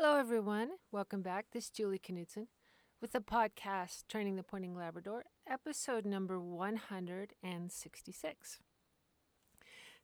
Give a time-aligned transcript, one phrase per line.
[0.00, 0.70] Hello, everyone.
[0.92, 1.46] Welcome back.
[1.52, 2.46] This is Julie Knudsen
[3.02, 8.58] with the podcast Training the Pointing Labrador, episode number 166.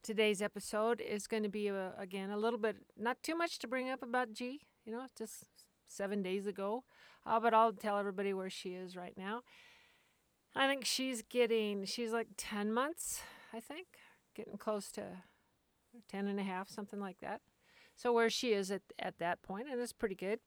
[0.02, 3.68] Today's episode is going to be, a, again, a little bit, not too much to
[3.68, 5.44] bring up about G, you know, just
[5.86, 6.82] seven days ago,
[7.24, 9.42] uh, but I'll tell everybody where she is right now.
[10.56, 13.20] I think she's getting, she's like 10 months,
[13.52, 13.86] I think,
[14.34, 15.04] getting close to
[16.10, 17.42] 10 and a half, something like that.
[17.96, 20.40] So where she is at, at that point, and it's pretty good.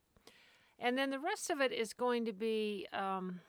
[0.80, 3.40] And then the rest of it is going to be, um,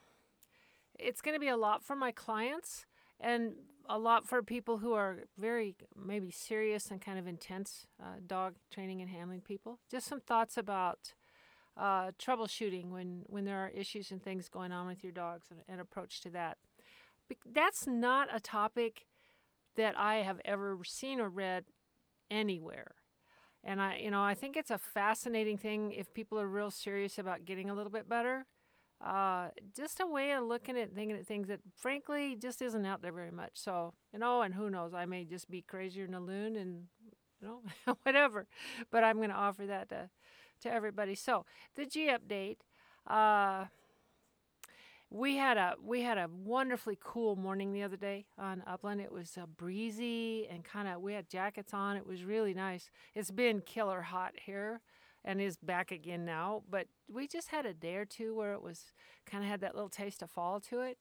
[0.99, 2.87] it's going to be a lot for my clients
[3.21, 3.53] and
[3.89, 8.55] a lot for people who are very maybe serious and kind of intense uh, dog
[8.71, 9.79] training and handling people.
[9.91, 11.15] Just some thoughts about
[11.77, 15.61] uh, troubleshooting when, when there are issues and things going on with your dogs and
[15.69, 16.59] an approach to that.
[17.47, 19.07] That's not a topic
[19.77, 21.65] that I have ever seen or read
[22.31, 22.95] anywhere.
[23.65, 27.19] And I, you know, I think it's a fascinating thing if people are real serious
[27.19, 28.47] about getting a little bit better.
[29.05, 33.03] Uh, just a way of looking at thinking at things that frankly just isn't out
[33.03, 33.53] there very much.
[33.55, 36.85] So, you know, and who knows, I may just be crazier than a loon and,
[37.41, 38.47] you know, whatever.
[38.91, 40.11] But I'm going to offer that to,
[40.63, 41.15] to everybody.
[41.15, 41.45] So,
[41.77, 42.59] the G update.
[43.07, 43.67] Uh,
[45.11, 49.01] we had a we had a wonderfully cool morning the other day on Upland.
[49.01, 51.97] It was uh, breezy and kind of we had jackets on.
[51.97, 52.91] It was really nice.
[53.15, 54.81] It's been killer hot here
[55.25, 58.63] and is back again now, but we just had a day or two where it
[58.63, 58.93] was
[59.27, 60.99] kind of had that little taste of fall to it.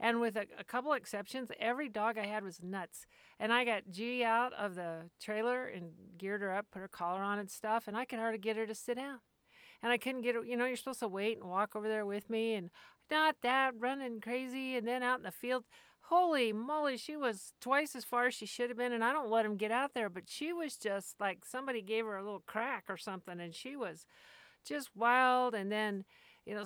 [0.00, 3.04] And with a, a couple exceptions, every dog I had was nuts.
[3.40, 7.20] And I got G out of the trailer and geared her up, put her collar
[7.20, 9.18] on and stuff, and I could hardly get her to sit down
[9.82, 10.44] and I couldn't get her.
[10.44, 12.70] You know, you're supposed to wait and walk over there with me, and
[13.10, 15.64] not that running crazy and then out in the field.
[16.02, 19.30] Holy moly, she was twice as far as she should have been, and I don't
[19.30, 22.42] let him get out there, but she was just like somebody gave her a little
[22.46, 24.06] crack or something, and she was
[24.66, 25.54] just wild.
[25.54, 26.04] And then,
[26.46, 26.64] you know,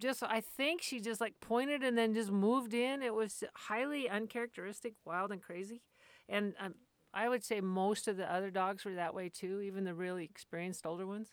[0.00, 3.02] just I think she just like pointed and then just moved in.
[3.02, 5.82] It was highly uncharacteristic, wild and crazy,
[6.28, 6.74] and um,
[7.14, 10.24] I would say most of the other dogs were that way too, even the really
[10.24, 11.28] experienced older ones.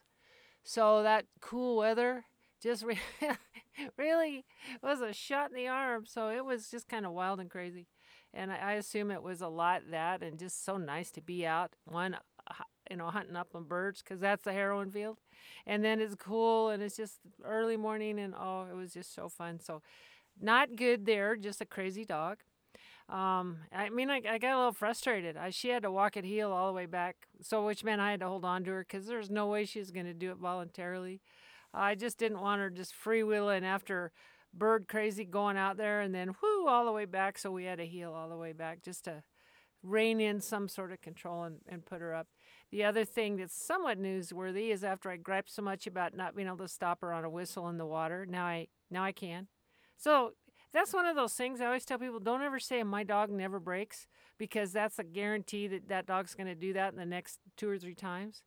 [0.63, 2.25] So that cool weather
[2.61, 2.99] just re-
[3.97, 4.45] really
[4.81, 6.05] was a shot in the arm.
[6.05, 7.87] So it was just kind of wild and crazy.
[8.33, 11.47] And I, I, assume it was a lot that and just so nice to be
[11.47, 11.75] out.
[11.85, 12.17] One,
[12.89, 15.17] you know, hunting up on birds because that's the heroin field.
[15.65, 19.29] And then it's cool and it's just early morning and oh, it was just so
[19.29, 19.59] fun.
[19.59, 19.81] So
[20.39, 22.37] not good there, just a crazy dog.
[23.09, 25.35] Um, I mean, I, I got a little frustrated.
[25.35, 28.11] I, she had to walk at heel all the way back, so which meant I
[28.11, 30.29] had to hold on to her because there's no way she was going to do
[30.29, 31.19] it voluntarily.
[31.73, 34.11] I just didn't want her just freewheeling after
[34.53, 37.37] bird crazy going out there and then whoo all the way back.
[37.37, 39.23] So we had to heel all the way back just to
[39.83, 42.27] rein in some sort of control and, and put her up.
[42.71, 46.47] The other thing that's somewhat newsworthy is after I griped so much about not being
[46.47, 49.47] able to stop her on a whistle in the water, now I now I can.
[49.97, 50.33] So
[50.71, 53.59] that's one of those things I always tell people don't ever say my dog never
[53.59, 54.07] breaks
[54.37, 57.69] because that's a guarantee that that dog's going to do that in the next two
[57.69, 58.43] or three times.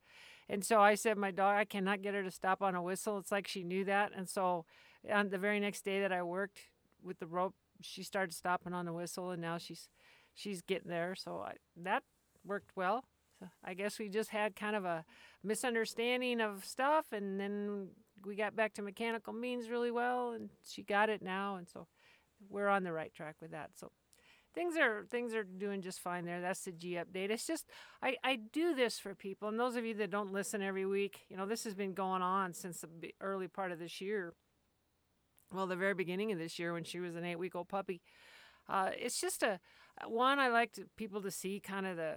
[0.53, 3.17] And so I said, my dog, I cannot get her to stop on a whistle.
[3.17, 4.13] It's like she knew that.
[4.15, 4.67] And so
[5.11, 6.59] on the very next day that I worked
[7.03, 9.89] with the rope, she started stopping on the whistle, and now she's
[10.35, 11.15] she's getting there.
[11.15, 12.03] So I, that
[12.45, 13.07] worked well.
[13.41, 15.07] So I guess we just had kind of a
[15.43, 17.89] misunderstanding of stuff, and then
[18.27, 21.87] we got back to mechanical means really well, and she got it now, and so
[22.51, 23.71] we're on the right track with that.
[23.75, 23.91] So
[24.55, 26.41] things are things are doing just fine there.
[26.41, 27.31] That's the G update.
[27.31, 27.67] It's just
[28.03, 31.21] I, I do this for people, and those of you that don't listen every week,
[31.29, 34.35] you know, this has been going on since the early part of this year.
[35.53, 38.01] Well, the very beginning of this year when she was an eight week old puppy.
[38.69, 39.61] Uh, it's just a
[40.07, 42.17] one I like to, people to see kind of the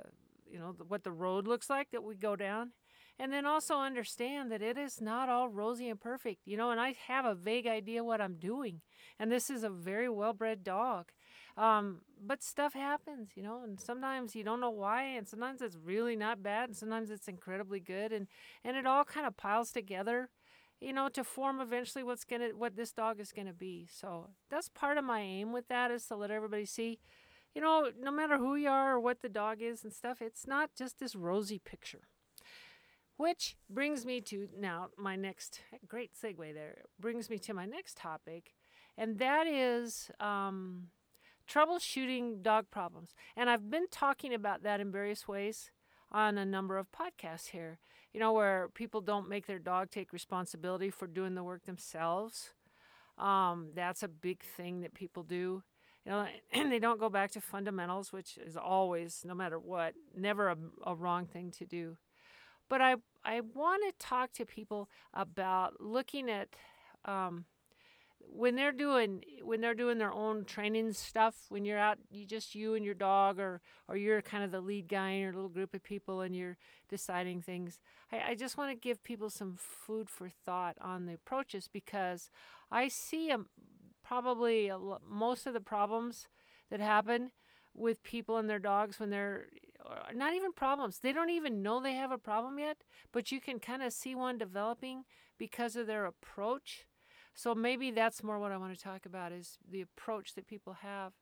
[0.50, 2.72] you know what the road looks like that we go down
[3.18, 6.80] and then also understand that it is not all rosy and perfect you know and
[6.80, 8.82] i have a vague idea what i'm doing
[9.20, 11.12] and this is a very well bred dog
[11.58, 15.78] um, but stuff happens, you know, and sometimes you don't know why, and sometimes it's
[15.78, 18.28] really not bad, and sometimes it's incredibly good, and
[18.64, 20.30] and it all kind of piles together,
[20.82, 23.88] you know, to form eventually what's gonna what this dog is gonna be.
[23.90, 27.00] So that's part of my aim with that is to let everybody see,
[27.54, 30.46] you know, no matter who you are or what the dog is and stuff, it's
[30.48, 32.08] not just this rosy picture.
[33.18, 37.96] Which brings me to now my next great segue there brings me to my next
[37.96, 38.54] topic,
[38.98, 40.88] and that is um,
[41.52, 43.14] troubleshooting dog problems.
[43.36, 45.72] And I've been talking about that in various ways
[46.12, 47.80] on a number of podcasts here,
[48.14, 52.54] you know, where people don't make their dog take responsibility for doing the work themselves.
[53.18, 55.64] Um, that's a big thing that people do.
[56.06, 59.94] You know, and they don't go back to fundamentals, which is always, no matter what,
[60.16, 61.98] never a, a wrong thing to do.
[62.70, 66.50] but I I want to talk to people about looking at
[67.06, 67.46] um,
[68.32, 71.36] when they're doing when they're doing their own training stuff.
[71.50, 74.62] When you're out, you just you and your dog, or or you're kind of the
[74.62, 76.58] lead guy in your little group of people, and you're
[76.90, 77.80] deciding things.
[78.12, 82.30] I, I just want to give people some food for thought on the approaches because
[82.72, 83.40] I see a,
[84.04, 84.78] probably a,
[85.10, 86.28] most of the problems
[86.70, 87.32] that happen
[87.74, 89.48] with people and their dogs when they're
[89.86, 91.00] uh, not even problems.
[91.00, 92.78] They don't even know they have a problem yet,
[93.12, 95.04] but you can kind of see one developing
[95.38, 96.86] because of their approach.
[97.36, 100.78] So maybe that's more what I want to talk about is the approach that people
[100.82, 101.14] have.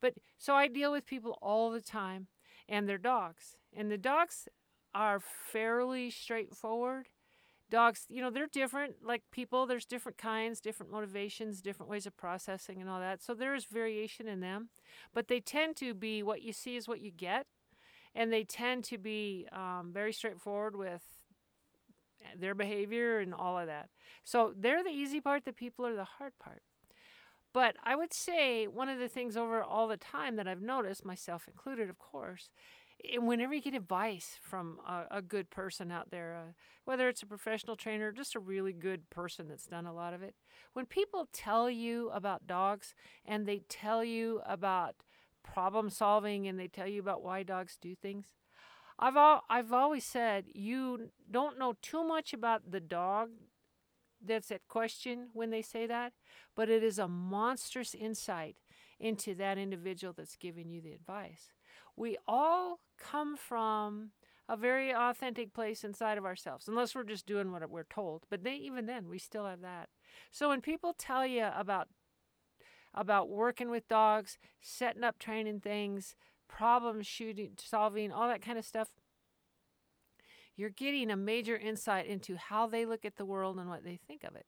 [0.00, 2.28] But so I deal with people all the time
[2.68, 3.56] and their dogs.
[3.74, 4.48] And the dogs
[4.94, 7.08] are fairly straightforward.
[7.68, 9.66] Dogs, you know, they're different like people.
[9.66, 13.22] There's different kinds, different motivations, different ways of processing and all that.
[13.22, 14.68] So there is variation in them.
[15.12, 17.46] But they tend to be what you see is what you get
[18.16, 21.02] and they tend to be um, very straightforward with
[22.38, 23.88] their behavior and all of that.
[24.24, 26.62] So they're the easy part, the people are the hard part.
[27.52, 31.06] But I would say one of the things over all the time that I've noticed,
[31.06, 32.50] myself included, of course,
[33.18, 36.52] whenever you get advice from a, a good person out there, uh,
[36.84, 40.14] whether it's a professional trainer, or just a really good person that's done a lot
[40.14, 40.34] of it,
[40.72, 42.94] when people tell you about dogs
[43.24, 44.96] and they tell you about
[45.42, 48.34] problem solving and they tell you about why dogs do things.
[48.98, 53.30] I've al- I've always said you don't know too much about the dog
[54.24, 56.12] that's at question when they say that,
[56.54, 58.56] but it is a monstrous insight
[58.98, 61.52] into that individual that's giving you the advice.
[61.96, 64.10] We all come from
[64.48, 68.24] a very authentic place inside of ourselves, unless we're just doing what we're told.
[68.30, 69.88] But they, even then, we still have that.
[70.30, 71.88] So when people tell you about
[72.94, 76.16] about working with dogs, setting up training things,
[76.48, 78.88] problem shooting, solving, all that kind of stuff.
[80.56, 83.98] You're getting a major insight into how they look at the world and what they
[84.06, 84.46] think of it.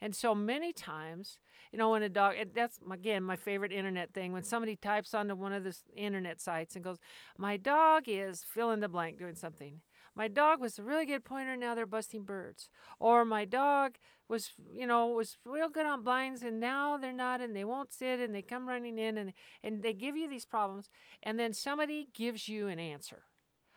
[0.00, 1.38] And so many times,
[1.72, 5.34] you know, when a dog, that's again my favorite internet thing, when somebody types onto
[5.34, 6.98] one of the internet sites and goes,
[7.38, 9.80] My dog is fill in the blank doing something.
[10.16, 12.70] My dog was a really good pointer, now they're busting birds.
[12.98, 13.96] Or my dog
[14.28, 17.92] was, you know, was real good on blinds and now they're not and they won't
[17.92, 20.88] sit and they come running in and, and they give you these problems.
[21.22, 23.24] And then somebody gives you an answer.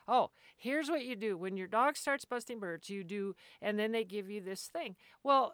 [0.07, 1.37] Oh, here's what you do.
[1.37, 4.95] When your dog starts busting birds, you do, and then they give you this thing.
[5.23, 5.53] Well,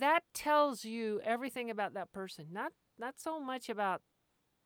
[0.00, 2.48] that tells you everything about that person.
[2.52, 4.02] Not not so much about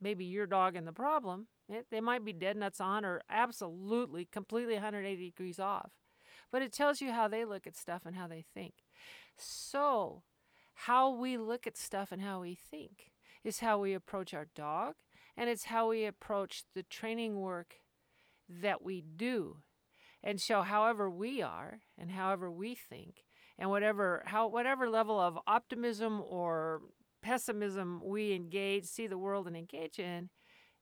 [0.00, 1.46] maybe your dog and the problem.
[1.90, 5.90] They might be dead nuts on or absolutely completely 180 degrees off.
[6.50, 8.74] But it tells you how they look at stuff and how they think.
[9.36, 10.22] So,
[10.74, 13.12] how we look at stuff and how we think
[13.44, 14.94] is how we approach our dog,
[15.36, 17.76] and it's how we approach the training work
[18.48, 19.58] that we do.
[20.22, 23.24] And so, however we are and however we think,
[23.58, 26.80] and whatever how whatever level of optimism or
[27.22, 30.30] pessimism we engage, see the world and engage in,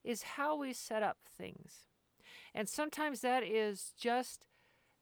[0.07, 1.87] is how we set up things.
[2.55, 4.47] And sometimes that is just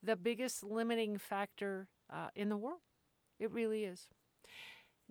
[0.02, 2.80] the biggest limiting factor uh, in the world.
[3.38, 4.08] It really is.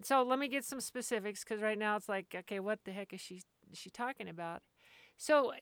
[0.04, 3.14] So let me get some specifics because right now it's like, okay, what the heck
[3.14, 4.62] is she is she talking about?
[5.18, 5.54] So,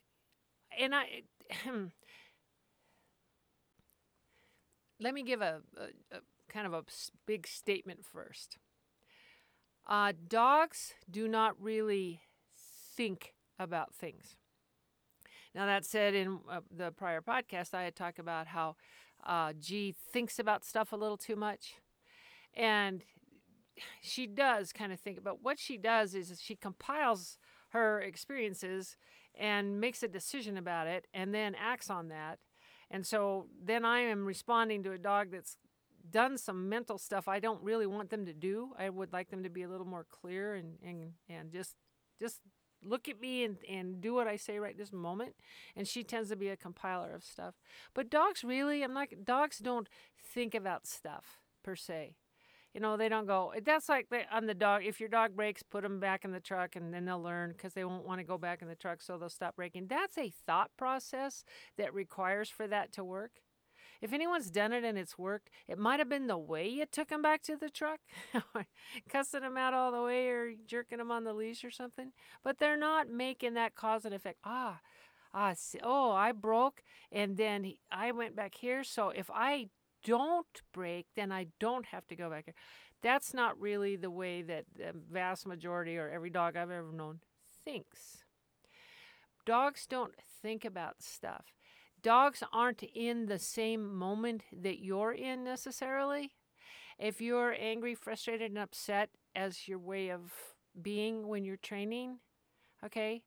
[0.80, 1.22] and I,
[5.00, 6.84] let me give a, a, a, kind of a
[7.28, 8.58] big statement first.
[9.88, 12.22] Uh, dogs do not really
[12.96, 14.36] think about things.
[15.56, 18.76] Now, that said, in uh, the prior podcast, I had talked about how
[19.26, 21.76] uh, G thinks about stuff a little too much.
[22.56, 23.04] And
[24.02, 27.38] she does kind of think about what she does is she compiles
[27.70, 28.98] her experiences
[29.36, 32.40] and makes a decision about it and then acts on that.
[32.92, 35.58] And so then I am responding to a dog that's
[36.10, 38.74] done some mental stuff I don't really want them to do.
[38.78, 41.76] I would like them to be a little more clear and, and, and just
[42.20, 42.42] just
[42.86, 45.36] look at me and, and do what I say right this moment.
[45.76, 47.56] And she tends to be a compiler of stuff.
[47.94, 49.88] But dogs really, I'm not, dogs don't
[50.18, 52.16] think about stuff per se.
[52.74, 54.84] You know, they don't go, that's like the, on the dog.
[54.84, 57.74] If your dog breaks, put them back in the truck and then they'll learn because
[57.74, 59.88] they won't want to go back in the truck, so they'll stop breaking.
[59.88, 61.44] That's a thought process
[61.78, 63.32] that requires for that to work.
[64.04, 67.08] If anyone's done it and it's worked, it might have been the way you took
[67.08, 68.02] them back to the truck,
[69.10, 72.12] cussing them out all the way or jerking them on the leash or something.
[72.44, 74.40] But they're not making that cause and effect.
[74.44, 74.82] Ah,
[75.34, 76.84] ah, oh, I broke
[77.14, 78.84] and then he, I went back here.
[78.84, 79.70] So if I
[80.04, 82.56] don't break, then I don't have to go back here.
[83.02, 87.22] That's not really the way that the vast majority or every dog I've ever known
[87.64, 88.26] thinks.
[89.46, 91.46] Dogs don't think about stuff
[92.04, 96.34] dogs aren't in the same moment that you're in necessarily.
[97.00, 100.32] If you're angry, frustrated, and upset as your way of
[100.80, 102.20] being when you're training,
[102.86, 103.24] okay,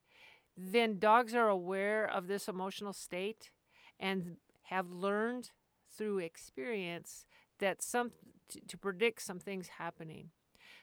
[0.57, 3.51] then dogs are aware of this emotional state
[3.99, 5.51] and have learned
[5.91, 7.27] through experience
[7.59, 8.13] that some
[8.49, 10.31] to, to predict some things happening.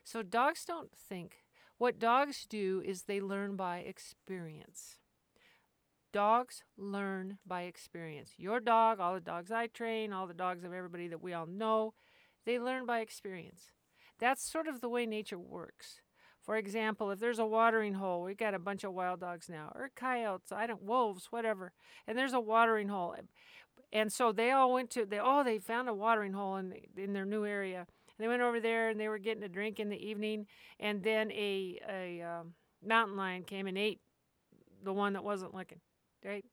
[0.04, 1.38] So dogs don't think.
[1.78, 4.98] What dogs do is they learn by experience.
[6.14, 8.34] Dogs learn by experience.
[8.38, 11.48] Your dog, all the dogs I train, all the dogs of everybody that we all
[11.48, 11.94] know,
[12.46, 13.72] they learn by experience.
[14.20, 16.02] That's sort of the way nature works.
[16.40, 19.72] For example, if there's a watering hole, we've got a bunch of wild dogs now,
[19.74, 21.72] or coyotes, I don't, wolves, whatever,
[22.06, 23.16] and there's a watering hole,
[23.92, 27.14] and so they all went to, they oh, they found a watering hole in in
[27.14, 27.80] their new area.
[27.80, 30.46] And they went over there and they were getting a drink in the evening,
[30.80, 32.54] and then a a um,
[32.86, 34.02] mountain lion came and ate
[34.84, 35.80] the one that wasn't looking,
[36.26, 36.46] right?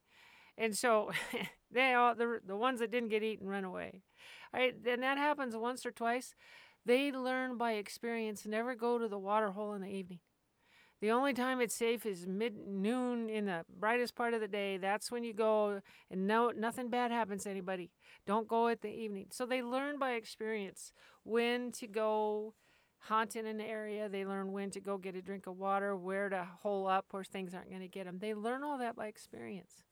[0.57, 1.11] And so
[1.71, 4.01] they all the the ones that didn't get eaten run away.
[4.53, 4.75] Right?
[4.85, 6.35] And that happens once or twice.
[6.85, 8.45] They learn by experience.
[8.45, 10.19] Never go to the water hole in the evening.
[11.01, 14.77] The only time it's safe is mid noon in the brightest part of the day.
[14.77, 17.89] That's when you go, and no nothing bad happens to anybody.
[18.27, 19.27] Don't go at the evening.
[19.31, 22.53] So they learn by experience when to go
[23.05, 24.07] hunt in an area.
[24.07, 27.23] They learn when to go get a drink of water, where to hole up where
[27.23, 28.19] things aren't going to get them.
[28.19, 29.83] They learn all that by experience.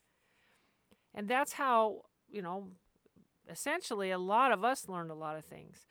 [1.14, 2.70] And that's how, you know,
[3.50, 5.88] essentially a lot of us learned a lot of things.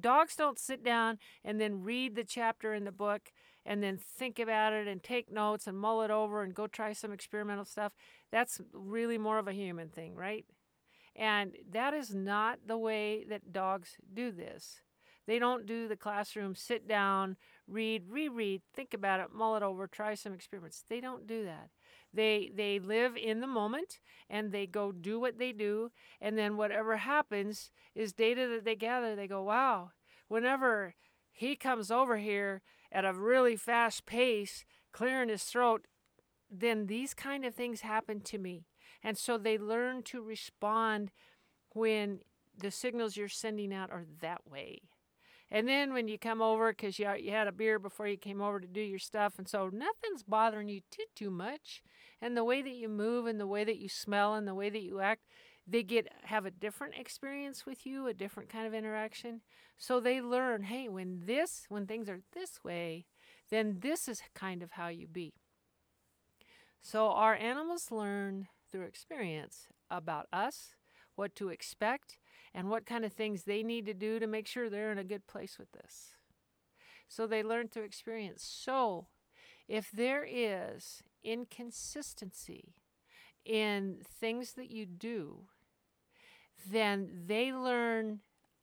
[0.00, 3.30] Dogs don't sit down and then read the chapter in the book
[3.64, 6.92] and then think about it and take notes and mull it over and go try
[6.92, 7.92] some experimental stuff.
[8.32, 10.44] That's really more of a human thing, right?
[11.14, 14.82] And that is not the way that dogs do this.
[15.26, 19.86] They don't do the classroom sit down, read, reread, think about it, mull it over,
[19.86, 20.84] try some experiments.
[20.88, 21.70] They don't do that.
[22.12, 23.98] They they live in the moment
[24.30, 25.90] and they go do what they do
[26.20, 29.16] and then whatever happens is data that they gather.
[29.16, 29.90] They go, "Wow,
[30.28, 30.94] whenever
[31.32, 35.86] he comes over here at a really fast pace, clearing his throat,
[36.48, 38.66] then these kind of things happen to me."
[39.02, 41.10] And so they learn to respond
[41.70, 42.20] when
[42.56, 44.80] the signals you're sending out are that way.
[45.50, 48.40] And then when you come over, because you, you had a beer before you came
[48.40, 51.82] over to do your stuff, and so nothing's bothering you too, too much.
[52.20, 54.70] And the way that you move and the way that you smell and the way
[54.70, 55.22] that you act,
[55.66, 59.42] they get have a different experience with you, a different kind of interaction.
[59.78, 63.06] So they learn, hey, when this, when things are this way,
[63.50, 65.34] then this is kind of how you be.
[66.82, 70.74] So our animals learn through experience about us,
[71.14, 72.18] what to expect,
[72.56, 75.04] and what kind of things they need to do to make sure they're in a
[75.04, 76.12] good place with this.
[77.06, 78.42] So they learn through experience.
[78.42, 79.08] So
[79.68, 82.74] if there is inconsistency
[83.44, 85.48] in things that you do,
[86.68, 88.20] then they learn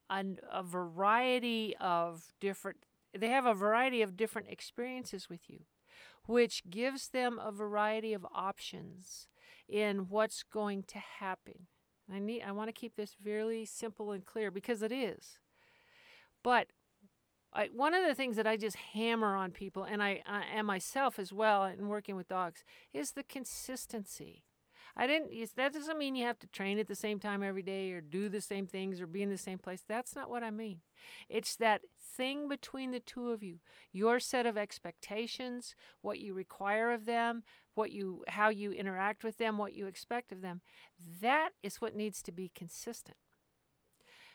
[0.09, 2.77] a variety of different
[3.17, 5.61] they have a variety of different experiences with you
[6.27, 9.27] which gives them a variety of options
[9.67, 11.67] in what's going to happen
[12.13, 15.39] I need I want to keep this very simple and clear because it is.
[16.43, 16.67] But
[17.53, 20.65] I, one of the things that I just hammer on people, and I, I and
[20.65, 24.43] myself as well, in working with dogs, is the consistency.
[24.95, 25.31] I didn't.
[25.55, 28.29] That doesn't mean you have to train at the same time every day, or do
[28.29, 29.83] the same things, or be in the same place.
[29.87, 30.81] That's not what I mean.
[31.29, 31.81] It's that
[32.15, 33.59] thing between the two of you,
[33.91, 37.43] your set of expectations, what you require of them,
[37.75, 40.61] what you how you interact with them, what you expect of them.
[41.21, 43.17] That is what needs to be consistent.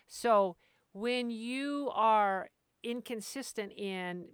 [0.07, 0.57] So
[0.92, 2.49] when you are
[2.83, 4.26] inconsistent in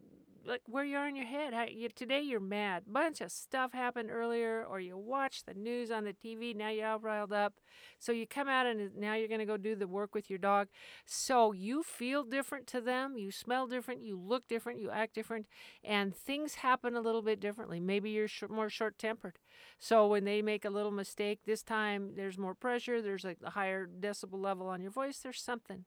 [0.46, 1.54] like where you are in your head.
[1.54, 2.84] How, you, today you're mad.
[2.86, 6.54] Bunch of stuff happened earlier, or you watch the news on the TV.
[6.54, 7.54] Now you're all riled up.
[7.98, 10.38] So you come out and now you're going to go do the work with your
[10.38, 10.68] dog.
[11.06, 13.16] So you feel different to them.
[13.16, 14.02] You smell different.
[14.02, 14.80] You look different.
[14.80, 15.46] You act different,
[15.82, 17.80] and things happen a little bit differently.
[17.80, 19.38] Maybe you're sh- more short tempered.
[19.78, 23.00] So when they make a little mistake, this time there's more pressure.
[23.00, 25.18] There's a higher decibel level on your voice.
[25.18, 25.84] There's something.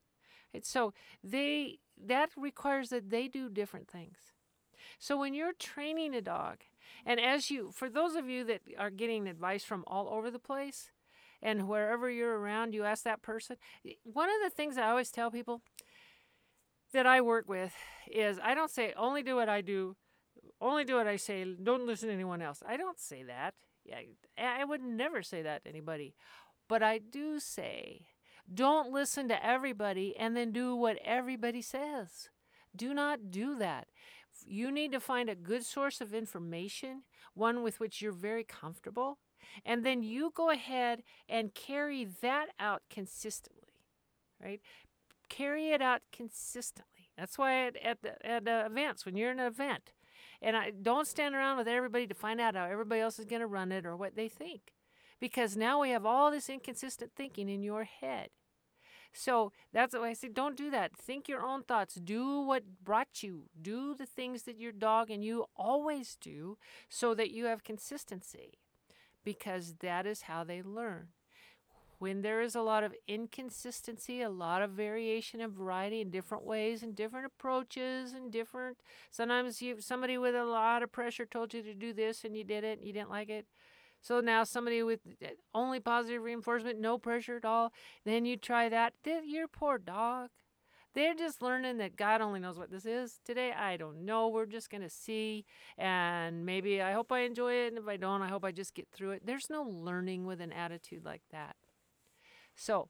[0.53, 4.17] It's so they that requires that they do different things.
[4.99, 6.57] So when you're training a dog,
[7.05, 10.39] and as you, for those of you that are getting advice from all over the
[10.39, 10.91] place,
[11.41, 13.57] and wherever you're around, you ask that person.
[14.03, 15.61] One of the things I always tell people
[16.93, 17.73] that I work with
[18.11, 19.95] is I don't say only do what I do,
[20.59, 22.63] only do what I say, don't listen to anyone else.
[22.67, 23.53] I don't say that.
[23.85, 23.99] Yeah,
[24.37, 26.15] I would never say that to anybody.
[26.67, 28.07] But I do say,
[28.53, 32.29] don't listen to everybody and then do what everybody says.
[32.75, 33.87] Do not do that
[34.45, 37.03] you need to find a good source of information,
[37.33, 39.19] one with which you're very comfortable,
[39.65, 43.73] And then you go ahead and carry that out consistently,
[44.43, 44.61] right?
[45.29, 47.09] Carry it out consistently.
[47.17, 49.91] That's why at, at, the, at the events, when you're in an event,
[50.41, 53.41] and I don't stand around with everybody to find out how everybody else is going
[53.41, 54.73] to run it or what they think.
[55.19, 58.29] Because now we have all this inconsistent thinking in your head.
[59.17, 60.95] So that's why I say don't do that.
[60.95, 61.95] Think your own thoughts.
[61.95, 63.45] Do what brought you.
[63.59, 66.57] Do the things that your dog and you always do
[66.87, 68.59] so that you have consistency.
[69.23, 71.07] Because that is how they learn.
[71.99, 76.45] When there is a lot of inconsistency, a lot of variation and variety in different
[76.45, 78.77] ways and different approaches and different
[79.09, 82.43] sometimes you somebody with a lot of pressure told you to do this and you
[82.43, 83.47] did it and you didn't like it
[84.01, 87.73] so now somebody with eh, only positive reinforcement, no pressure at all,
[88.05, 88.93] then you try that.
[89.25, 90.29] Your poor dog.
[90.93, 93.19] They're just learning that God only knows what this is.
[93.23, 94.29] Today, I don't know.
[94.29, 95.45] We're just going to see.
[95.77, 97.67] And maybe I hope I enjoy it.
[97.67, 99.21] And if I don't, I hope I just get through it.
[99.23, 101.55] There's no learning with an attitude like that.
[102.55, 102.89] So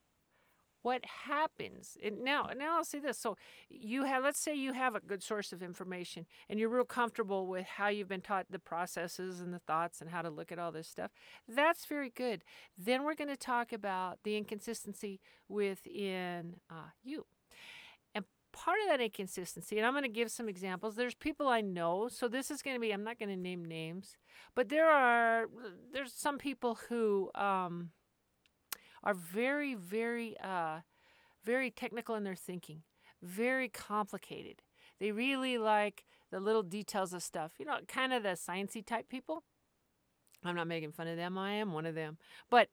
[0.87, 3.35] what happens and now now i'll say this so
[3.69, 7.47] you have let's say you have a good source of information and you're real comfortable
[7.47, 10.59] with how you've been taught the processes and the thoughts and how to look at
[10.59, 11.11] all this stuff
[11.47, 12.43] that's very good.
[12.77, 17.25] Then we're going to talk about the inconsistency within uh, you.
[18.13, 21.61] And part of that inconsistency and i'm going to give some examples there's people i
[21.61, 24.17] know so this is going to be i'm not going to name names
[24.55, 25.45] but there are
[25.93, 27.91] there's some people who um,
[29.07, 30.81] are very, very, uh,
[31.45, 32.83] very technical in their thinking,
[33.23, 34.61] very complicated.
[34.99, 37.53] They really like the little details of stuff.
[37.57, 39.45] You know, kind of the sciencey type people.
[40.43, 41.37] I'm not making fun of them.
[41.37, 42.17] I am one of them.
[42.49, 42.67] But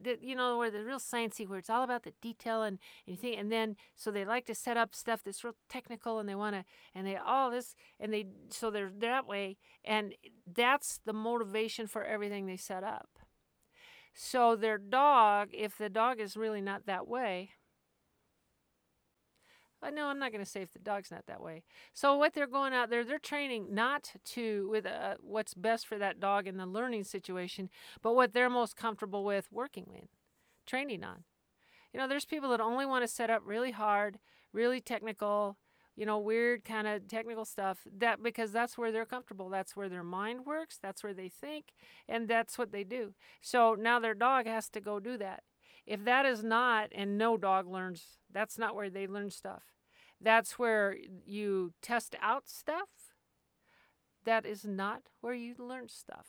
[0.00, 3.36] the, you know, where the real sciencey, where it's all about the detail and anything,
[3.36, 6.56] and then so they like to set up stuff that's real technical, and they want
[6.56, 10.14] to, and they all this, and they so they're that way, and
[10.50, 13.18] that's the motivation for everything they set up.
[14.14, 17.50] So their dog, if the dog is really not that way,
[19.82, 21.64] I know I'm not going to say if the dog's not that way.
[21.92, 25.98] So what they're going out there, they're training not to with uh, what's best for
[25.98, 27.68] that dog in the learning situation,
[28.00, 30.08] but what they're most comfortable with working with,
[30.66, 31.24] training on.
[31.92, 34.18] You know, there's people that only want to set up really hard,
[34.52, 35.56] really technical,
[35.96, 37.80] you know, weird kind of technical stuff.
[37.98, 39.48] That because that's where they're comfortable.
[39.48, 40.78] That's where their mind works.
[40.82, 41.66] That's where they think,
[42.08, 43.14] and that's what they do.
[43.40, 45.42] So now their dog has to go do that.
[45.86, 49.62] If that is not, and no dog learns, that's not where they learn stuff.
[50.20, 52.88] That's where you test out stuff.
[54.24, 56.26] That is not where you learn stuff.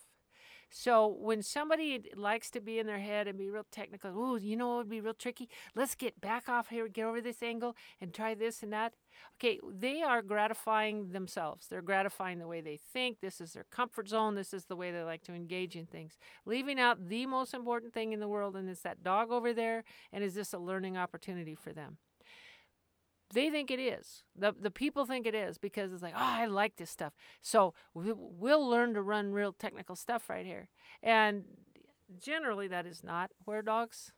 [0.76, 4.58] So when somebody likes to be in their head and be real technical, oh, you
[4.58, 5.48] know what would be real tricky?
[5.76, 8.94] Let's get back off here, get over this angle, and try this and that.
[9.38, 11.68] Okay, they are gratifying themselves.
[11.68, 13.20] They're gratifying the way they think.
[13.22, 14.34] This is their comfort zone.
[14.34, 16.18] This is the way they like to engage in things.
[16.44, 19.84] Leaving out the most important thing in the world, and it's that dog over there,
[20.12, 21.98] and is this a learning opportunity for them?
[23.34, 24.24] They think it is.
[24.36, 27.14] The, the people think it is because it's like, oh, I like this stuff.
[27.42, 30.70] So we, we'll learn to run real technical stuff right here.
[31.02, 31.44] And
[32.22, 34.12] generally, that is not where dogs.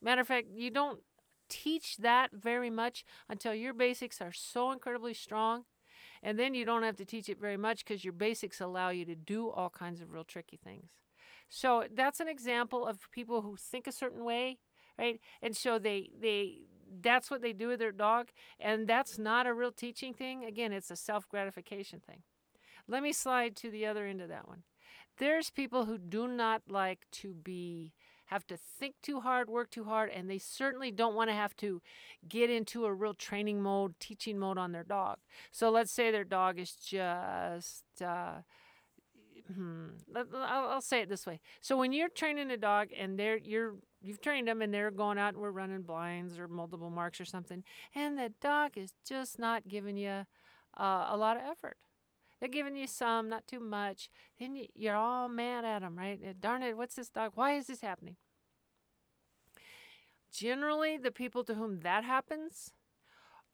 [0.00, 1.00] Matter of fact, you don't
[1.48, 5.64] teach that very much until your basics are so incredibly strong.
[6.22, 9.04] And then you don't have to teach it very much because your basics allow you
[9.04, 10.90] to do all kinds of real tricky things.
[11.48, 14.58] So that's an example of people who think a certain way,
[14.98, 15.20] right?
[15.42, 16.60] And so they they
[17.00, 18.28] that's what they do with their dog.
[18.60, 20.44] And that's not a real teaching thing.
[20.44, 22.22] Again, it's a self gratification thing.
[22.88, 24.64] Let me slide to the other end of that one.
[25.18, 27.92] There's people who do not like to be
[28.26, 31.54] have to think too hard, work too hard, and they certainly don't want to have
[31.56, 31.82] to
[32.26, 35.18] get into a real training mode, teaching mode on their dog.
[35.50, 38.36] So let's say their dog is just, uh,
[39.54, 41.40] hmm, I'll, I'll say it this way.
[41.60, 45.18] So when you're training a dog and they're you're you've trained them and they're going
[45.18, 49.38] out and we're running blinds or multiple marks or something, and the dog is just
[49.38, 50.26] not giving you
[50.78, 51.76] uh, a lot of effort.
[52.40, 54.10] They're giving you some, not too much.
[54.40, 56.40] Then you're all mad at them, right?
[56.40, 57.32] Darn it, what's this dog?
[57.36, 58.16] Why is this happening?
[60.32, 62.72] Generally, the people to whom that happens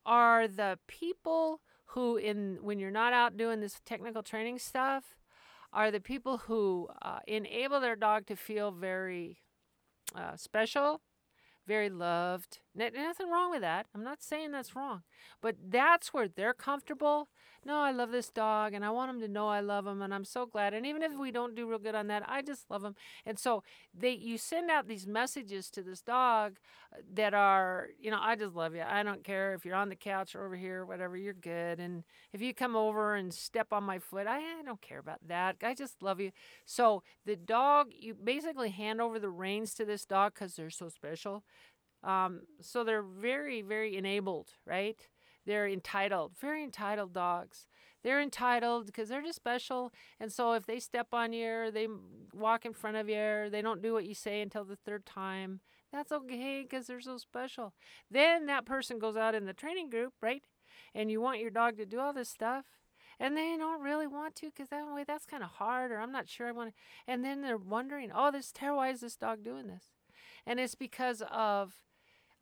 [0.06, 5.16] are the people who, in when you're not out doing this technical training stuff,
[5.72, 9.38] are the people who uh, enable their dog to feel very
[10.14, 11.02] uh, special,
[11.66, 12.58] very loved.
[12.78, 13.86] N- nothing wrong with that.
[13.94, 15.02] I'm not saying that's wrong.
[15.40, 17.28] But that's where they're comfortable.
[17.64, 20.14] No, I love this dog and I want him to know I love him and
[20.14, 20.74] I'm so glad.
[20.74, 22.94] And even if we don't do real good on that, I just love him.
[23.26, 26.58] And so they you send out these messages to this dog
[26.92, 28.84] uh, that are, you know, I just love you.
[28.88, 31.80] I don't care if you're on the couch or over here, whatever, you're good.
[31.80, 35.26] And if you come over and step on my foot, I, I don't care about
[35.26, 35.56] that.
[35.62, 36.30] I just love you.
[36.64, 40.88] So the dog, you basically hand over the reins to this dog because they're so
[40.88, 41.42] special.
[42.02, 44.96] Um, so they're very, very enabled, right?
[45.46, 47.66] They're entitled, very entitled dogs.
[48.04, 49.92] They're entitled because they're just special.
[50.20, 51.88] And so if they step on you, they
[52.32, 55.60] walk in front of you, they don't do what you say until the third time,
[55.92, 57.72] that's okay because they're so special.
[58.10, 60.42] Then that person goes out in the training group, right?
[60.94, 62.66] And you want your dog to do all this stuff.
[63.20, 66.12] And they don't really want to because that way that's kind of hard, or I'm
[66.12, 66.74] not sure I want to.
[67.10, 68.78] And then they're wondering, oh, this terrible.
[68.78, 69.86] Why is this dog doing this?
[70.46, 71.74] And it's because of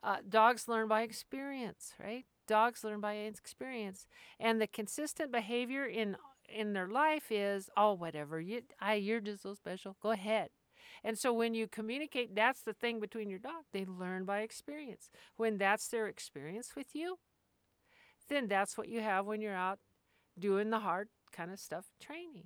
[0.07, 2.25] uh, dogs learn by experience, right?
[2.47, 4.07] Dogs learn by experience,
[4.39, 6.17] and the consistent behavior in
[6.49, 9.97] in their life is, oh, whatever you, I, you're just so special.
[10.01, 10.51] Go ahead.
[11.03, 13.65] And so when you communicate, that's the thing between your dog.
[13.73, 15.11] They learn by experience.
[15.37, 17.19] When that's their experience with you,
[18.29, 19.81] then that's what you have when you're out
[20.39, 22.45] doing the hard kind of stuff training.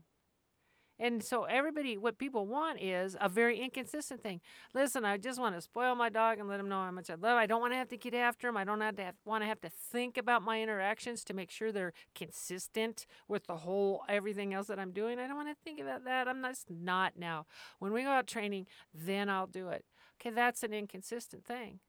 [1.01, 4.43] And so everybody, what people want is a very inconsistent thing.
[4.75, 7.15] Listen, I just want to spoil my dog and let him know how much I
[7.15, 7.39] love.
[7.39, 8.59] I don't want to have to get after him.
[8.59, 11.51] I don't have to have, want to have to think about my interactions to make
[11.51, 15.19] sure they're consistent with the whole everything else that I'm doing.
[15.19, 16.29] I don't want to think about that.
[16.29, 17.47] I'm just not now.
[17.79, 19.87] When we go out training, then I'll do it.
[20.21, 21.81] Okay, that's an inconsistent thing.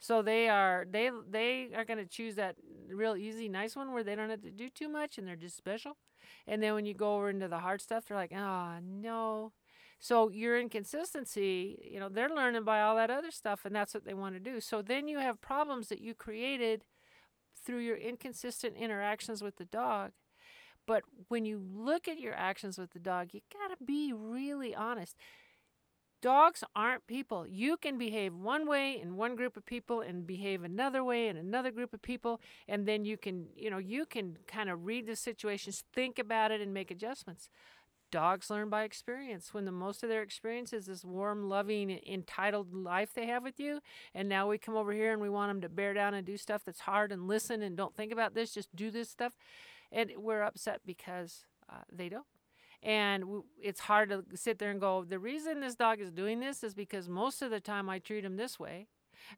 [0.00, 2.56] So they are they they are going to choose that
[2.88, 5.56] real easy, nice one where they don't have to do too much and they're just
[5.56, 5.98] special.
[6.46, 9.52] And then when you go over into the hard stuff, they're like, oh no.
[10.00, 14.04] So your inconsistency, you know, they're learning by all that other stuff, and that's what
[14.06, 14.58] they want to do.
[14.60, 16.84] So then you have problems that you created
[17.64, 20.12] through your inconsistent interactions with the dog.
[20.86, 24.74] But when you look at your actions with the dog, you got to be really
[24.74, 25.16] honest.
[26.22, 27.46] Dogs aren't people.
[27.48, 31.36] You can behave one way in one group of people and behave another way in
[31.38, 32.40] another group of people.
[32.68, 36.50] And then you can, you know, you can kind of read the situations, think about
[36.50, 37.48] it, and make adjustments.
[38.10, 39.54] Dogs learn by experience.
[39.54, 43.58] When the most of their experience is this warm, loving, entitled life they have with
[43.60, 43.80] you,
[44.14, 46.36] and now we come over here and we want them to bear down and do
[46.36, 49.36] stuff that's hard and listen and don't think about this, just do this stuff,
[49.92, 52.26] and we're upset because uh, they don't.
[52.82, 56.64] And it's hard to sit there and go, the reason this dog is doing this
[56.64, 58.88] is because most of the time I treat him this way.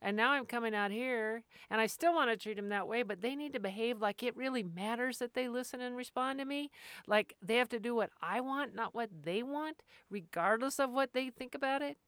[0.00, 3.02] And now I'm coming out here and I still want to treat him that way,
[3.02, 6.44] but they need to behave like it really matters that they listen and respond to
[6.44, 6.70] me.
[7.07, 11.12] Like they have to do what I want, not what they want, regardless of what
[11.12, 11.98] they think about it.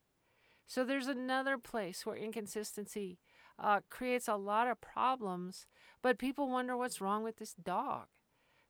[0.67, 3.19] So there's another place where inconsistency
[3.59, 5.67] uh, creates a lot of problems,
[6.03, 8.07] but people wonder what's wrong with this dog.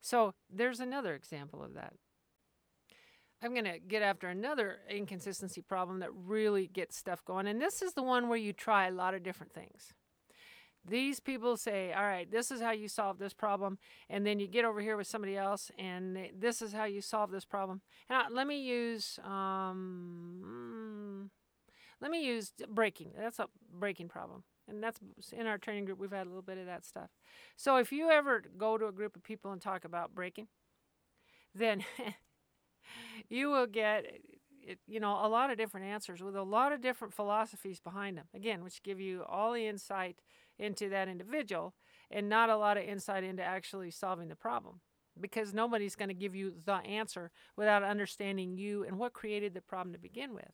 [0.00, 1.94] So there's another example of that.
[3.42, 7.46] I'm going to get after another inconsistency problem that really gets stuff going.
[7.46, 9.92] And this is the one where you try a lot of different things.
[10.86, 13.78] These people say, all right, this is how you solve this problem.
[14.10, 17.30] And then you get over here with somebody else, and this is how you solve
[17.30, 17.80] this problem.
[18.08, 21.30] And I, let me use, um,
[22.02, 23.12] let me use breaking.
[23.18, 24.44] That's a breaking problem.
[24.68, 25.00] And that's
[25.32, 27.10] in our training group, we've had a little bit of that stuff.
[27.56, 30.48] So if you ever go to a group of people and talk about breaking,
[31.54, 31.84] then
[33.28, 34.06] you will get
[34.86, 38.24] you know a lot of different answers with a lot of different philosophies behind them
[38.34, 40.20] again which give you all the insight
[40.58, 41.74] into that individual
[42.10, 44.80] and not a lot of insight into actually solving the problem
[45.20, 49.60] because nobody's going to give you the answer without understanding you and what created the
[49.60, 50.50] problem to begin with.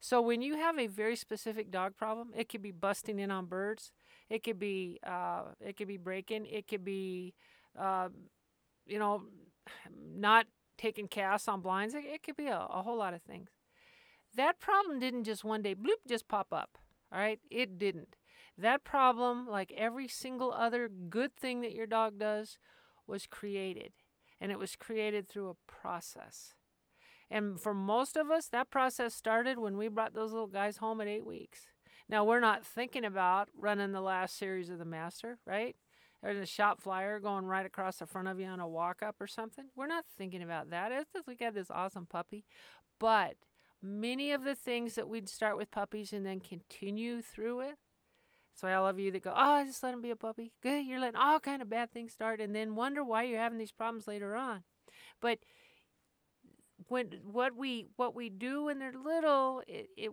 [0.00, 3.46] So when you have a very specific dog problem it could be busting in on
[3.46, 3.92] birds
[4.28, 7.34] it could be uh, it could be breaking it could be
[7.78, 8.08] uh,
[8.86, 9.22] you know
[10.16, 10.46] not
[10.82, 11.94] taking casts on blinds.
[11.94, 13.50] It, it could be a, a whole lot of things.
[14.34, 16.76] That problem didn't just one day bloop just pop up.
[17.12, 18.16] All right, it didn't.
[18.58, 22.58] That problem, like every single other good thing that your dog does,
[23.06, 23.92] was created.
[24.40, 26.54] And it was created through a process.
[27.30, 31.00] And for most of us, that process started when we brought those little guys home
[31.00, 31.66] at eight weeks.
[32.08, 35.76] Now, we're not thinking about running the last series of the master, right?
[36.22, 39.16] There's a shot flyer going right across the front of you on a walk up
[39.20, 39.66] or something.
[39.74, 40.92] We're not thinking about that.
[40.92, 42.44] It's just we got this awesome puppy.
[43.00, 43.34] But
[43.82, 47.74] many of the things that we'd start with puppies and then continue through it.
[48.54, 50.52] So all of you that go, oh, I just let him be a puppy.
[50.62, 53.58] Good, you're letting all kind of bad things start, and then wonder why you're having
[53.58, 54.62] these problems later on.
[55.20, 55.38] But
[56.88, 60.12] when what we what we do when they're little, it, it it,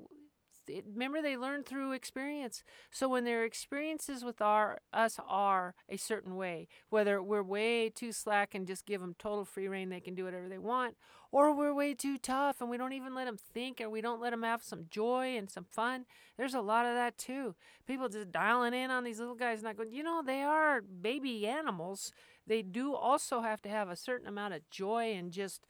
[0.93, 2.63] remember they learn through experience.
[2.91, 8.11] So when their experiences with our us are a certain way, whether we're way too
[8.11, 10.95] slack and just give them total free reign, they can do whatever they want,
[11.31, 14.21] or we're way too tough and we don't even let them think or we don't
[14.21, 16.05] let them have some joy and some fun.
[16.37, 17.55] There's a lot of that too.
[17.87, 21.47] People just dialing in on these little guys, not going, you know, they are baby
[21.47, 22.11] animals.
[22.47, 25.65] They do also have to have a certain amount of joy and just,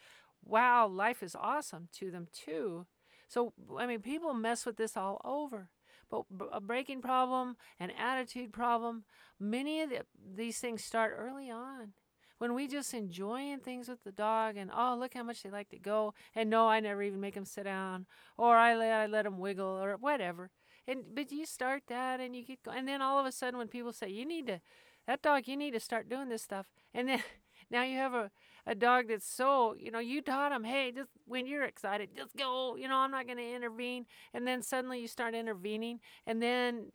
[0.46, 2.86] wow, life is awesome to them too.
[3.30, 5.70] So, I mean, people mess with this all over.
[6.10, 9.04] But a breaking problem, an attitude problem,
[9.40, 10.02] many of the,
[10.36, 11.94] these things start early on.
[12.40, 15.68] When we just enjoying things with the dog and oh look how much they like
[15.70, 18.06] to go and no I never even make them sit down
[18.38, 20.50] or I let I let them wiggle or whatever
[20.88, 23.68] and but you start that and you get and then all of a sudden when
[23.68, 24.62] people say you need to
[25.06, 27.22] that dog you need to start doing this stuff and then
[27.70, 28.32] now you have a
[28.70, 32.38] a dog that's so, you know, you taught him, hey, just when you're excited, just
[32.38, 34.06] go, you know, I'm not going to intervene.
[34.32, 36.00] And then suddenly you start intervening.
[36.28, 36.92] And then,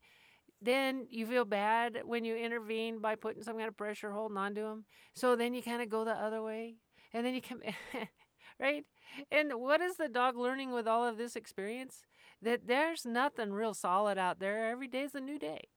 [0.63, 4.55] then you feel bad when you intervene by putting some kind of pressure holding on
[4.55, 4.85] to him.
[5.17, 6.77] So then you kind of go the other way.
[7.13, 7.61] And then you come,
[8.61, 8.85] right?
[9.33, 12.03] And what is the dog learning with all of this experience?
[12.41, 14.71] That there's nothing real solid out there.
[14.71, 15.71] Every day is a new day.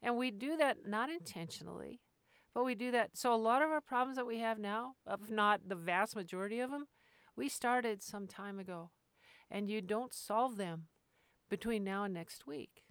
[0.00, 2.00] And we do that not intentionally,
[2.56, 3.10] but we do that.
[3.12, 6.58] So a lot of our problems that we have now, if not the vast majority
[6.58, 6.86] of them,
[7.36, 8.92] we started some time ago.
[9.50, 10.84] And you don't solve them
[11.50, 12.84] between now and next week.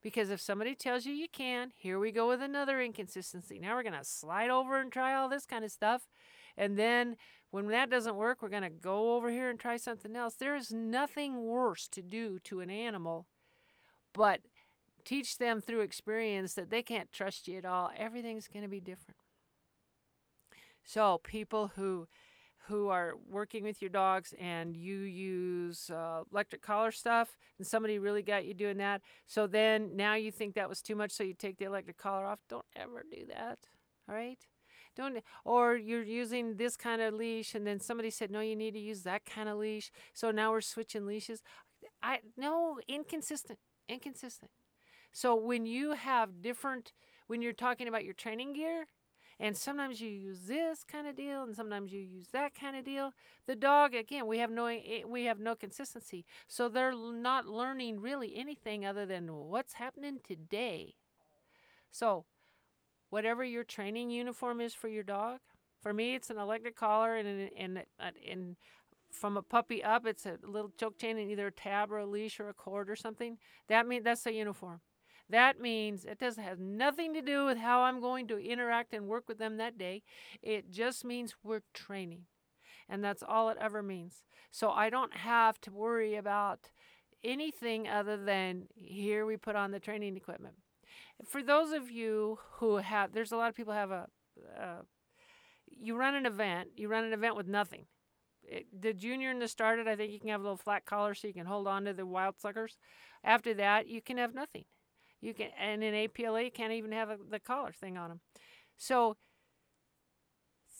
[0.00, 3.58] Because if somebody tells you you can, here we go with another inconsistency.
[3.58, 6.06] Now we're going to slide over and try all this kind of stuff.
[6.56, 7.16] And then
[7.50, 10.36] when that doesn't work, we're going to go over here and try something else.
[10.36, 13.26] There is nothing worse to do to an animal
[14.14, 14.40] but
[15.04, 18.80] teach them through experience that they can't trust you at all, everything's going to be
[18.80, 19.18] different.
[20.84, 22.06] So, people who
[22.68, 27.98] who are working with your dogs and you use uh, electric collar stuff and somebody
[27.98, 31.22] really got you doing that so then now you think that was too much so
[31.22, 32.38] you take the electric collar off.
[32.48, 33.58] Don't ever do that
[34.08, 34.38] all right
[34.96, 38.72] don't or you're using this kind of leash and then somebody said no you need
[38.72, 39.90] to use that kind of leash.
[40.12, 41.42] So now we're switching leashes.
[42.02, 44.50] I no inconsistent inconsistent
[45.14, 46.92] so when you have different,
[47.28, 48.86] when you're talking about your training gear,
[49.38, 52.84] and sometimes you use this kind of deal, and sometimes you use that kind of
[52.84, 53.12] deal.
[53.46, 58.00] The dog, again, we have no eh, we have no consistency, so they're not learning
[58.00, 60.96] really anything other than what's happening today.
[61.92, 62.24] So,
[63.10, 65.38] whatever your training uniform is for your dog,
[65.80, 67.84] for me, it's an electric collar and and
[68.28, 68.56] and
[69.12, 72.06] from a puppy up, it's a little choke chain and either a tab or a
[72.06, 73.38] leash or a cord or something.
[73.68, 74.80] That means that's a uniform.
[75.30, 79.06] That means it doesn't have nothing to do with how I'm going to interact and
[79.06, 80.02] work with them that day.
[80.42, 82.22] It just means we're training.
[82.88, 84.22] And that's all it ever means.
[84.50, 86.70] So I don't have to worry about
[87.24, 90.56] anything other than here we put on the training equipment.
[91.26, 94.06] For those of you who have, there's a lot of people have a,
[94.60, 94.82] uh,
[95.66, 97.86] you run an event, you run an event with nothing.
[98.42, 101.14] It, the junior and the started, I think you can have a little flat collar
[101.14, 102.76] so you can hold on to the wild suckers.
[103.22, 104.64] After that, you can have nothing.
[105.24, 108.20] You can, and in APLA, you can't even have a, the collar thing on them.
[108.76, 109.16] So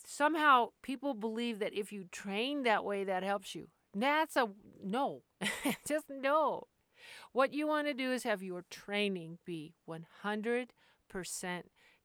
[0.05, 3.69] somehow people believe that if you train that way, that helps you.
[3.95, 4.49] That's a
[4.83, 5.23] no.
[5.87, 6.67] Just no.
[7.31, 10.67] What you want to do is have your training be 100%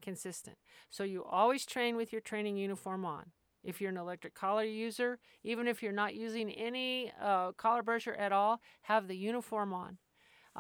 [0.01, 0.57] consistent.
[0.89, 3.33] So you always train with your training uniform on.
[3.63, 8.15] If you're an electric collar user, even if you're not using any uh, collar pressure
[8.15, 9.99] at all, have the uniform on.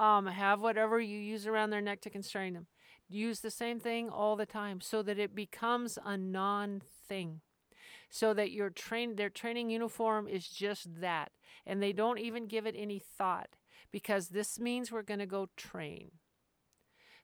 [0.00, 2.68] Um, have whatever you use around their neck to constrain them.
[3.06, 7.42] Use the same thing all the time so that it becomes a non thing.
[8.08, 11.32] So that your train their training uniform is just that.
[11.66, 13.50] And they don't even give it any thought
[13.92, 16.12] because this means we're going to go train.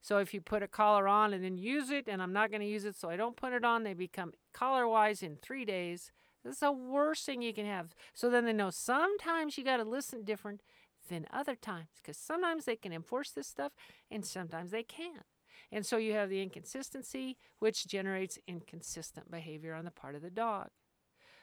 [0.03, 2.61] So if you put a collar on and then use it, and I'm not going
[2.61, 5.65] to use it, so I don't put it on, they become collar wise in three
[5.65, 6.13] days.
[6.45, 7.95] That's the worst thing you can have.
[8.13, 10.61] So then they know sometimes you got to listen different
[11.09, 13.73] than other times because sometimes they can enforce this stuff
[14.11, 15.27] and sometimes they can't.
[15.73, 20.31] And so you have the inconsistency, which generates inconsistent behavior on the part of the
[20.31, 20.69] dog.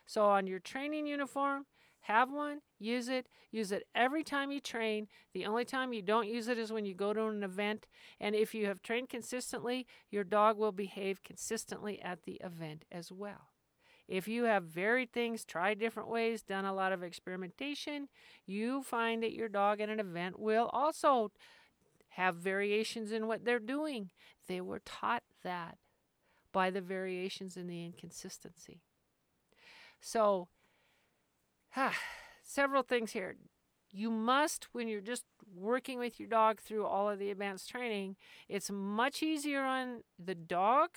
[0.05, 1.65] So on your training uniform,
[2.01, 5.07] have one, use it, use it every time you train.
[5.33, 7.87] The only time you don't use it is when you go to an event.
[8.19, 13.11] And if you have trained consistently, your dog will behave consistently at the event as
[13.11, 13.52] well.
[14.07, 18.09] If you have varied things, tried different ways, done a lot of experimentation,
[18.45, 21.31] you find that your dog at an event will also
[22.09, 24.11] have variations in what they're doing.
[24.47, 25.77] They were taught that
[26.51, 28.81] by the variations in the inconsistency.
[29.99, 30.49] So,
[32.43, 33.35] several things here.
[33.91, 35.23] you must, when you're just
[35.55, 38.15] working with your dog through all of the advanced training,
[38.49, 40.89] it's much easier on the dog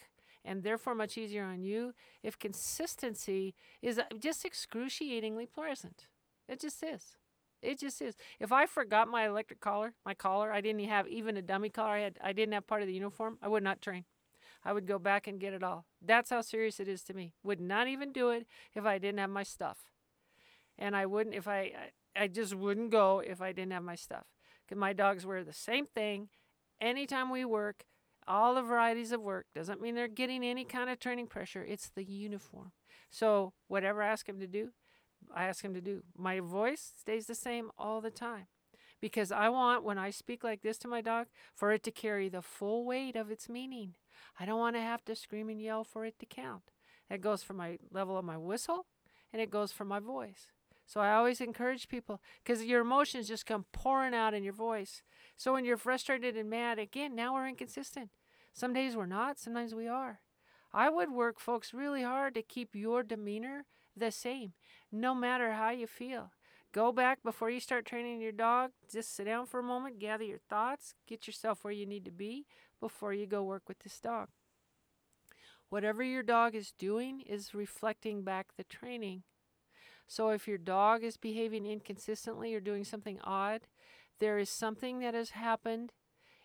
[0.46, 6.06] and therefore much easier on you if consistency is uh, just excruciatingly present.
[6.48, 7.16] It just is.
[7.60, 8.14] It just is.
[8.38, 11.90] If I forgot my electric collar, my collar, I didn't have even a dummy collar.
[11.90, 13.38] I had I didn't have part of the uniform.
[13.42, 14.04] I would not train.
[14.64, 15.84] I would go back and get it all.
[16.00, 17.34] That's how serious it is to me.
[17.42, 19.78] Would not even do it if I didn't have my stuff.
[20.78, 21.72] And I wouldn't if I
[22.16, 24.26] I, I just wouldn't go if I didn't have my stuff.
[24.68, 26.28] Cuz my dogs wear the same thing
[26.80, 27.84] anytime we work
[28.28, 29.46] all the varieties of work.
[29.54, 31.64] Doesn't mean they're getting any kind of training pressure.
[31.64, 32.72] It's the uniform.
[33.10, 34.70] So whatever I ask him to do,
[35.34, 36.02] I ask him to do.
[36.16, 38.46] My voice stays the same all the time
[39.00, 42.28] because I want, when I speak like this to my dog, for it to carry
[42.28, 43.94] the full weight of its meaning.
[44.38, 46.70] I don't want to have to scream and yell for it to count.
[47.08, 48.86] That goes for my level of my whistle
[49.32, 50.52] and it goes for my voice.
[50.86, 55.02] So I always encourage people because your emotions just come pouring out in your voice.
[55.36, 58.10] So when you're frustrated and mad, again, now we're inconsistent.
[58.52, 60.20] Some days we're not, sometimes we are.
[60.72, 63.64] I would work, folks, really hard to keep your demeanor
[63.96, 64.52] the same,
[64.92, 66.30] no matter how you feel.
[66.72, 68.72] Go back before you start training your dog.
[68.92, 72.10] Just sit down for a moment, gather your thoughts, get yourself where you need to
[72.10, 72.46] be
[72.80, 74.28] before you go work with this dog.
[75.68, 79.22] Whatever your dog is doing is reflecting back the training.
[80.06, 83.62] So if your dog is behaving inconsistently or doing something odd,
[84.20, 85.92] there is something that has happened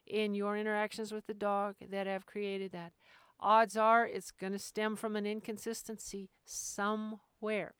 [0.05, 2.93] in your interactions with the dog that have created that.
[3.39, 7.75] Odds are it's going to stem from an inconsistency somewhere,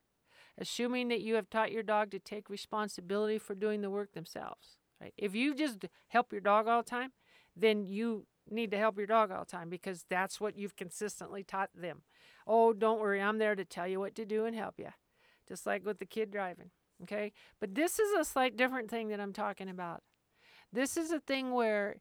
[0.58, 4.78] assuming that you have taught your dog to take responsibility for doing the work themselves.
[5.00, 5.14] Right?
[5.18, 7.12] If you just help your dog all the time,
[7.56, 11.44] then you need to help your dog all the time because that's what you've consistently
[11.44, 12.04] taught them.
[12.48, 14.90] Oh, don't worry, I'm there to tell you what to do and help you
[15.52, 16.70] just like with the kid driving.
[17.04, 17.34] Okay?
[17.60, 20.02] But this is a slight different thing that I'm talking about.
[20.72, 21.98] This is a thing where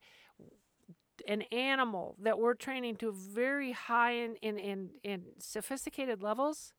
[1.26, 6.72] an animal that we're training to very high in, in, in, in sophisticated levels,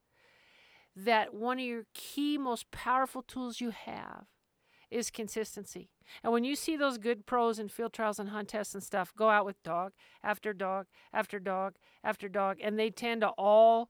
[0.95, 4.27] that one of your key, most powerful tools you have
[4.89, 5.89] is consistency.
[6.23, 9.13] And when you see those good pros in field trials and hunt tests and stuff
[9.15, 9.91] go out with dog
[10.23, 13.89] after dog after dog after dog, and they tend to all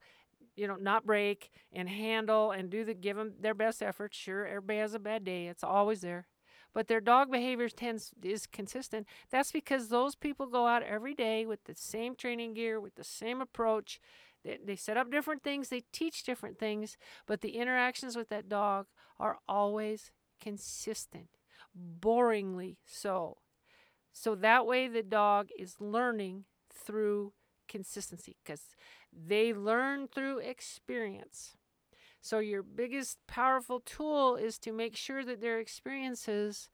[0.56, 4.14] you know, not break and handle and do the give them their best effort.
[4.14, 5.48] Sure, everybody has a bad day.
[5.48, 6.28] It's always there.
[6.74, 9.08] But their dog behavior tends is consistent.
[9.30, 13.04] That's because those people go out every day with the same training gear, with the
[13.04, 14.00] same approach.
[14.44, 18.50] They, they set up different things, they teach different things, but the interactions with that
[18.50, 18.88] dog
[19.20, 21.28] are always consistent,
[21.78, 23.38] boringly so.
[24.14, 27.34] So that way the dog is learning through
[27.68, 28.76] consistency because
[29.14, 31.56] they learn through experience.
[32.22, 36.70] So, your biggest powerful tool is to make sure that their experiences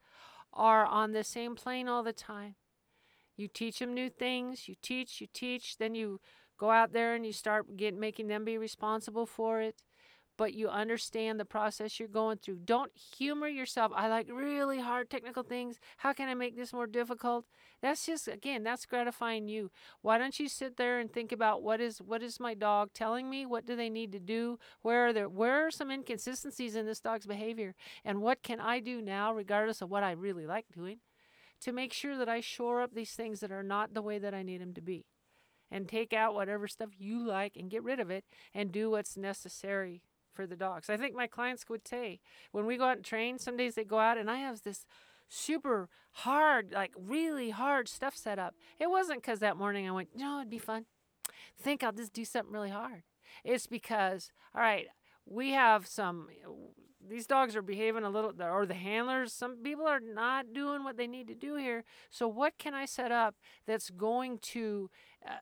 [0.52, 2.56] are on the same plane all the time.
[3.36, 6.20] You teach them new things, you teach, you teach, then you
[6.58, 9.82] go out there and you start get, making them be responsible for it
[10.38, 12.60] but you understand the process you're going through.
[12.64, 13.90] Don't humor yourself.
[13.94, 15.80] I like really hard technical things.
[15.98, 17.44] How can I make this more difficult?
[17.82, 19.70] That's just again, that's gratifying you.
[20.00, 23.28] Why don't you sit there and think about what is what is my dog telling
[23.28, 23.44] me?
[23.44, 24.60] What do they need to do?
[24.80, 27.74] Where are there where are some inconsistencies in this dog's behavior?
[28.04, 31.00] And what can I do now regardless of what I really like doing
[31.62, 34.34] to make sure that I shore up these things that are not the way that
[34.34, 35.04] I need them to be?
[35.70, 38.24] And take out whatever stuff you like and get rid of it
[38.54, 40.00] and do what's necessary
[40.38, 40.88] for the dogs.
[40.88, 42.20] I think my clients would say
[42.52, 44.86] when we go out and train, some days they go out and I have this
[45.28, 48.54] super hard, like really hard stuff set up.
[48.78, 50.84] It wasn't because that morning I went, no, it'd be fun.
[51.60, 53.02] Think I'll just do something really hard.
[53.42, 54.86] It's because, all right,
[55.26, 56.28] we have some,
[57.04, 60.96] these dogs are behaving a little, or the handlers, some people are not doing what
[60.96, 61.82] they need to do here.
[62.10, 63.34] So, what can I set up
[63.66, 64.88] that's going to
[65.26, 65.38] uh,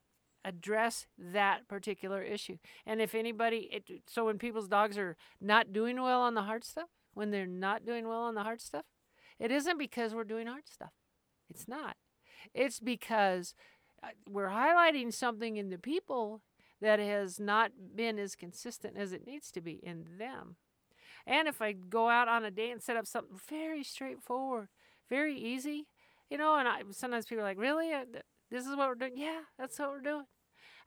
[0.47, 2.57] address that particular issue.
[2.87, 6.65] And if anybody, it, so when people's dogs are not doing well on the hard
[6.65, 8.85] stuff, when they're not doing well on the hard stuff,
[9.41, 10.93] it isn't because we're doing hard stuff.
[11.51, 11.97] It's not.
[12.55, 13.55] It's because
[14.03, 16.43] uh, we're highlighting something in the people
[16.81, 20.57] that has not been as consistent as it needs to be in them.
[21.27, 24.69] And if I go out on a day and set up something very straightforward,
[25.11, 25.89] very easy,
[26.31, 27.93] you know, and I, sometimes people are like, really?
[27.93, 28.05] Uh,
[28.51, 29.15] this is what we're doing?
[29.17, 30.25] Yeah, that's what we're doing.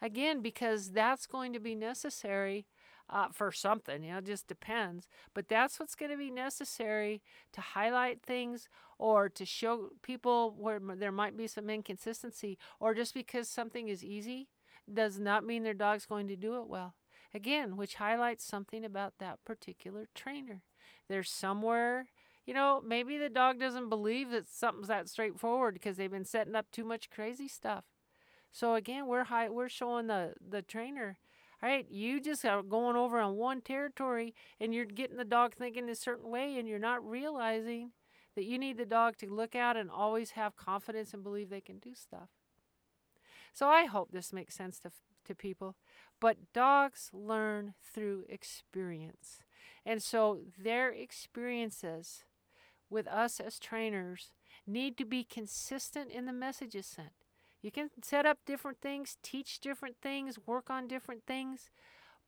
[0.01, 2.65] Again, because that's going to be necessary
[3.09, 4.03] uh, for something.
[4.03, 5.07] You know, just depends.
[5.33, 7.21] But that's what's going to be necessary
[7.53, 13.13] to highlight things or to show people where there might be some inconsistency, or just
[13.13, 14.49] because something is easy
[14.91, 16.95] does not mean their dog's going to do it well.
[17.33, 20.63] Again, which highlights something about that particular trainer.
[21.07, 22.07] There's somewhere
[22.45, 26.55] you know, maybe the dog doesn't believe that something's that straightforward because they've been setting
[26.55, 27.83] up too much crazy stuff.
[28.51, 31.17] So again, we're high, we're showing the the trainer,
[31.61, 35.55] all right, you just are going over on one territory and you're getting the dog
[35.55, 37.91] thinking a certain way and you're not realizing
[38.35, 41.61] that you need the dog to look out and always have confidence and believe they
[41.61, 42.29] can do stuff.
[43.53, 44.91] So I hope this makes sense to
[45.25, 45.75] to people.
[46.19, 49.39] But dogs learn through experience.
[49.85, 52.25] And so their experiences
[52.89, 54.31] with us as trainers
[54.67, 57.11] need to be consistent in the messages sent.
[57.61, 61.69] You can set up different things, teach different things, work on different things,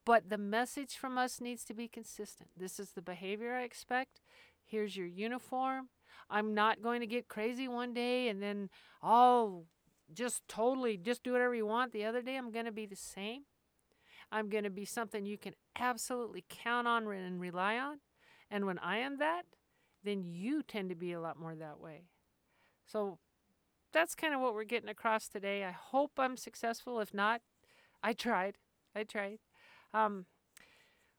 [0.05, 2.49] but the message from us needs to be consistent.
[2.57, 4.19] This is the behavior I expect.
[4.65, 5.89] Here's your uniform.
[6.29, 8.69] I'm not going to get crazy one day and then
[9.01, 9.65] all
[10.13, 11.91] just totally just do whatever you want.
[11.91, 13.43] The other day, I'm going to be the same.
[14.32, 17.99] I'm going to be something you can absolutely count on and rely on.
[18.49, 19.43] And when I am that,
[20.03, 22.03] then you tend to be a lot more that way.
[22.86, 23.19] So
[23.94, 25.64] that's kind of what we're getting across today.
[25.64, 27.00] I hope I'm successful.
[27.00, 27.42] If not,
[28.04, 28.58] I tried.
[28.96, 29.39] I tried.
[29.94, 30.26] Um,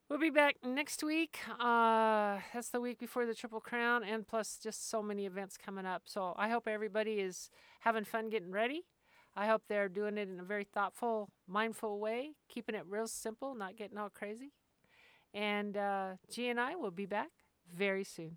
[0.09, 1.39] we'll be back next week.
[1.61, 5.87] Uh, that's the week before the Triple Crown, and plus just so many events coming
[5.87, 6.03] up.
[6.07, 7.51] So I hope everybody is
[7.81, 8.85] having fun getting ready.
[9.35, 13.55] I hope they're doing it in a very thoughtful, mindful way, keeping it real simple,
[13.55, 14.53] not getting all crazy.
[15.33, 17.31] And uh, G and I will be back
[17.75, 18.37] very soon.